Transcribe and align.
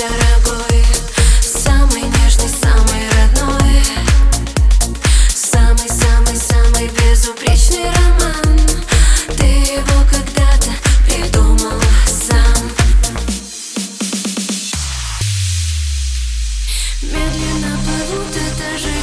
дорогой, 0.00 0.84
самый 1.42 2.02
нежный, 2.02 2.48
самый 2.48 3.02
родной, 3.16 3.82
самый-самый-самый 5.28 6.88
безупречный 6.88 7.84
роман. 7.84 8.58
Ты 9.36 9.44
его 9.44 10.04
когда-то 10.10 10.70
придумал 11.04 11.78
сам. 12.06 12.70
Медленно 17.02 17.78
плывут 17.84 18.34
этажи, 18.36 19.02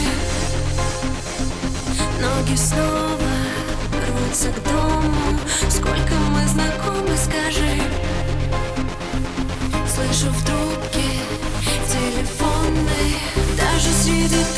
ноги 2.20 2.56
снова 2.56 3.32
рвутся 4.08 4.50
к 4.50 4.64
дому. 4.64 5.40
Сколько 5.70 6.16
мы 6.32 6.48
знакомы, 6.48 7.16
скажи. 7.16 7.84
you 14.28 14.44
do. 14.44 14.57